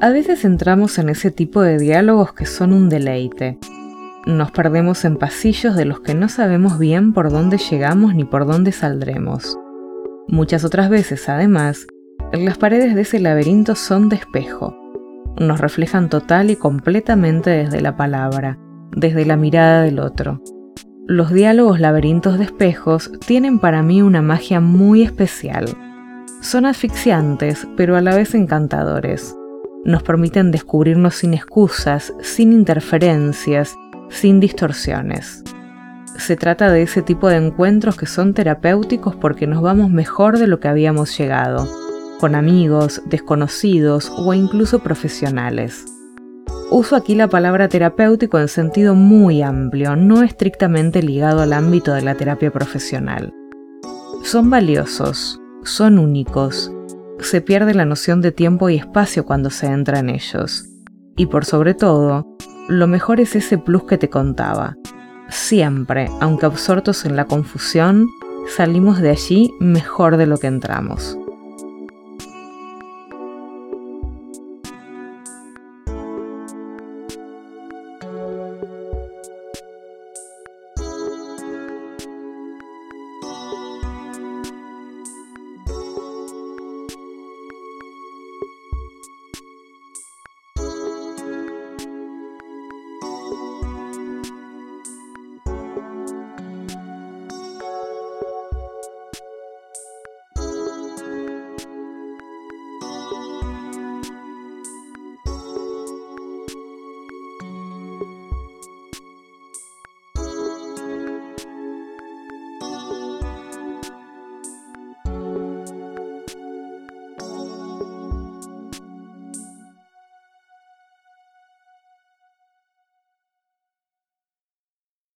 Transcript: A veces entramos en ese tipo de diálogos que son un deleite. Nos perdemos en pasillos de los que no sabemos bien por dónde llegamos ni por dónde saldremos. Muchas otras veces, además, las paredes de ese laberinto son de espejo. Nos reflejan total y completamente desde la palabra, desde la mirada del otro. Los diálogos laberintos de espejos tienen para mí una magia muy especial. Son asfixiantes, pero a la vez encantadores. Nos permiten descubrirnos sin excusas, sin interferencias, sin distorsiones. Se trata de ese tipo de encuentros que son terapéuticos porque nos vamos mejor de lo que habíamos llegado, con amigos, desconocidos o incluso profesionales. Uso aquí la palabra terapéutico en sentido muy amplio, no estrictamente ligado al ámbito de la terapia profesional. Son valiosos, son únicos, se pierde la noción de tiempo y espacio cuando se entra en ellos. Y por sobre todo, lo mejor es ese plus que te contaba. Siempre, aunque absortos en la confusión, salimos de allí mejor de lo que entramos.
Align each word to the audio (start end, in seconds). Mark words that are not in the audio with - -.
A 0.00 0.10
veces 0.10 0.44
entramos 0.44 0.96
en 1.00 1.08
ese 1.08 1.32
tipo 1.32 1.60
de 1.60 1.76
diálogos 1.76 2.32
que 2.32 2.46
son 2.46 2.72
un 2.72 2.88
deleite. 2.88 3.58
Nos 4.26 4.52
perdemos 4.52 5.04
en 5.04 5.16
pasillos 5.16 5.74
de 5.74 5.86
los 5.86 5.98
que 5.98 6.14
no 6.14 6.28
sabemos 6.28 6.78
bien 6.78 7.12
por 7.12 7.32
dónde 7.32 7.58
llegamos 7.58 8.14
ni 8.14 8.22
por 8.22 8.46
dónde 8.46 8.70
saldremos. 8.70 9.58
Muchas 10.28 10.62
otras 10.62 10.88
veces, 10.88 11.28
además, 11.28 11.88
las 12.32 12.58
paredes 12.58 12.94
de 12.94 13.00
ese 13.00 13.18
laberinto 13.18 13.74
son 13.74 14.08
de 14.08 14.14
espejo. 14.14 14.78
Nos 15.36 15.60
reflejan 15.60 16.08
total 16.08 16.50
y 16.50 16.56
completamente 16.56 17.50
desde 17.50 17.80
la 17.80 17.96
palabra, 17.96 18.56
desde 18.92 19.26
la 19.26 19.36
mirada 19.36 19.82
del 19.82 19.98
otro. 19.98 20.40
Los 21.08 21.32
diálogos 21.32 21.80
laberintos 21.80 22.38
de 22.38 22.44
espejos 22.44 23.10
tienen 23.26 23.58
para 23.58 23.82
mí 23.82 24.00
una 24.00 24.22
magia 24.22 24.60
muy 24.60 25.02
especial. 25.02 25.66
Son 26.40 26.66
asfixiantes, 26.66 27.66
pero 27.76 27.96
a 27.96 28.00
la 28.00 28.14
vez 28.14 28.36
encantadores. 28.36 29.34
Nos 29.84 30.02
permiten 30.02 30.50
descubrirnos 30.50 31.14
sin 31.14 31.34
excusas, 31.34 32.12
sin 32.20 32.52
interferencias, 32.52 33.76
sin 34.10 34.40
distorsiones. 34.40 35.44
Se 36.16 36.36
trata 36.36 36.70
de 36.70 36.82
ese 36.82 37.02
tipo 37.02 37.28
de 37.28 37.36
encuentros 37.36 37.96
que 37.96 38.06
son 38.06 38.34
terapéuticos 38.34 39.14
porque 39.14 39.46
nos 39.46 39.62
vamos 39.62 39.90
mejor 39.90 40.38
de 40.38 40.48
lo 40.48 40.58
que 40.58 40.68
habíamos 40.68 41.16
llegado, 41.16 41.68
con 42.18 42.34
amigos, 42.34 43.02
desconocidos 43.06 44.12
o 44.16 44.34
incluso 44.34 44.80
profesionales. 44.80 45.84
Uso 46.70 46.96
aquí 46.96 47.14
la 47.14 47.28
palabra 47.28 47.68
terapéutico 47.68 48.38
en 48.38 48.48
sentido 48.48 48.94
muy 48.94 49.42
amplio, 49.42 49.96
no 49.96 50.22
estrictamente 50.22 51.02
ligado 51.02 51.40
al 51.40 51.52
ámbito 51.52 51.94
de 51.94 52.02
la 52.02 52.14
terapia 52.14 52.50
profesional. 52.50 53.32
Son 54.22 54.50
valiosos, 54.50 55.40
son 55.62 55.98
únicos, 55.98 56.70
se 57.20 57.40
pierde 57.40 57.74
la 57.74 57.84
noción 57.84 58.20
de 58.20 58.32
tiempo 58.32 58.68
y 58.68 58.76
espacio 58.76 59.24
cuando 59.24 59.50
se 59.50 59.66
entra 59.66 59.98
en 59.98 60.10
ellos. 60.10 60.66
Y 61.16 61.26
por 61.26 61.44
sobre 61.44 61.74
todo, 61.74 62.26
lo 62.68 62.86
mejor 62.86 63.20
es 63.20 63.34
ese 63.34 63.58
plus 63.58 63.84
que 63.84 63.98
te 63.98 64.08
contaba. 64.08 64.76
Siempre, 65.28 66.08
aunque 66.20 66.46
absortos 66.46 67.04
en 67.04 67.16
la 67.16 67.26
confusión, 67.26 68.08
salimos 68.56 69.00
de 69.00 69.10
allí 69.10 69.50
mejor 69.60 70.16
de 70.16 70.26
lo 70.26 70.38
que 70.38 70.46
entramos. 70.46 71.18